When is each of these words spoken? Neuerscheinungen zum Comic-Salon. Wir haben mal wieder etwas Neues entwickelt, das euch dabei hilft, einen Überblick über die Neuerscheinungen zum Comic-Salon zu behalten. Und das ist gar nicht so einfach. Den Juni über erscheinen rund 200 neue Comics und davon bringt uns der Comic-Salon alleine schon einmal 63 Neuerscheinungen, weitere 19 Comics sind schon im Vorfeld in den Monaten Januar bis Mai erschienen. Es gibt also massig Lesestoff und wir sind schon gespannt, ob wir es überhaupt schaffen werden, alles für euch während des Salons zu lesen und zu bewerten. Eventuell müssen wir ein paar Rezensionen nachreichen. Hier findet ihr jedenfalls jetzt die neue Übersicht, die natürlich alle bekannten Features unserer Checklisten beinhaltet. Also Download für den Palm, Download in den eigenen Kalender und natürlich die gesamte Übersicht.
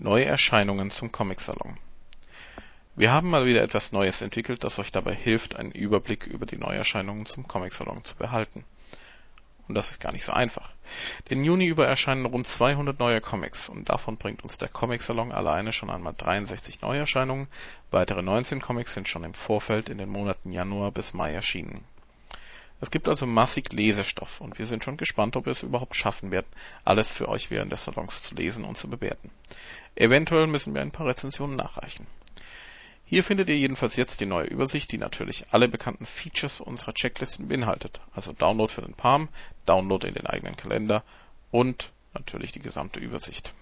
Neuerscheinungen 0.00 0.92
zum 0.92 1.10
Comic-Salon. 1.10 1.76
Wir 2.94 3.10
haben 3.10 3.30
mal 3.30 3.46
wieder 3.46 3.64
etwas 3.64 3.90
Neues 3.90 4.22
entwickelt, 4.22 4.62
das 4.62 4.78
euch 4.78 4.92
dabei 4.92 5.12
hilft, 5.12 5.56
einen 5.56 5.72
Überblick 5.72 6.28
über 6.28 6.46
die 6.46 6.56
Neuerscheinungen 6.56 7.26
zum 7.26 7.48
Comic-Salon 7.48 8.04
zu 8.04 8.14
behalten. 8.14 8.64
Und 9.66 9.74
das 9.74 9.90
ist 9.90 10.00
gar 10.00 10.12
nicht 10.12 10.24
so 10.24 10.30
einfach. 10.30 10.70
Den 11.30 11.42
Juni 11.42 11.66
über 11.66 11.88
erscheinen 11.88 12.26
rund 12.26 12.46
200 12.46 13.00
neue 13.00 13.20
Comics 13.20 13.68
und 13.68 13.88
davon 13.88 14.18
bringt 14.18 14.44
uns 14.44 14.56
der 14.56 14.68
Comic-Salon 14.68 15.32
alleine 15.32 15.72
schon 15.72 15.90
einmal 15.90 16.14
63 16.16 16.80
Neuerscheinungen, 16.80 17.48
weitere 17.90 18.22
19 18.22 18.62
Comics 18.62 18.94
sind 18.94 19.08
schon 19.08 19.24
im 19.24 19.34
Vorfeld 19.34 19.88
in 19.88 19.98
den 19.98 20.10
Monaten 20.10 20.52
Januar 20.52 20.92
bis 20.92 21.12
Mai 21.12 21.32
erschienen. 21.32 21.84
Es 22.80 22.90
gibt 22.90 23.08
also 23.08 23.26
massig 23.26 23.72
Lesestoff 23.72 24.40
und 24.40 24.58
wir 24.58 24.66
sind 24.66 24.84
schon 24.84 24.96
gespannt, 24.96 25.36
ob 25.36 25.46
wir 25.46 25.52
es 25.52 25.64
überhaupt 25.64 25.96
schaffen 25.96 26.30
werden, 26.30 26.46
alles 26.84 27.10
für 27.10 27.28
euch 27.28 27.50
während 27.50 27.72
des 27.72 27.84
Salons 27.84 28.22
zu 28.22 28.34
lesen 28.36 28.64
und 28.64 28.78
zu 28.78 28.88
bewerten. 28.88 29.30
Eventuell 29.96 30.46
müssen 30.46 30.74
wir 30.74 30.80
ein 30.80 30.92
paar 30.92 31.06
Rezensionen 31.08 31.56
nachreichen. 31.56 32.06
Hier 33.04 33.24
findet 33.24 33.48
ihr 33.48 33.56
jedenfalls 33.56 33.96
jetzt 33.96 34.20
die 34.20 34.26
neue 34.26 34.46
Übersicht, 34.46 34.92
die 34.92 34.98
natürlich 34.98 35.46
alle 35.50 35.66
bekannten 35.66 36.04
Features 36.04 36.60
unserer 36.60 36.92
Checklisten 36.92 37.48
beinhaltet. 37.48 38.00
Also 38.12 38.32
Download 38.32 38.70
für 38.70 38.82
den 38.82 38.94
Palm, 38.94 39.28
Download 39.64 40.06
in 40.06 40.14
den 40.14 40.26
eigenen 40.26 40.56
Kalender 40.56 41.02
und 41.50 41.90
natürlich 42.12 42.52
die 42.52 42.60
gesamte 42.60 43.00
Übersicht. 43.00 43.54